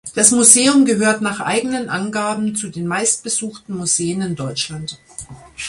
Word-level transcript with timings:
Das 0.15 0.31
Museum 0.31 0.85
gehört 0.85 1.21
nach 1.21 1.41
eigenen 1.41 1.87
Angaben 1.89 2.55
zu 2.55 2.69
den 2.69 2.87
meistbesuchten 2.87 3.77
Museen 3.77 4.21
in 4.23 4.35
Deutschland. 4.35 4.99